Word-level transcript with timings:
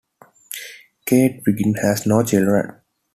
Kate 1.05 1.43
Wiggin 1.45 1.75
had 1.75 2.07
no 2.07 2.23
children. 2.23 2.81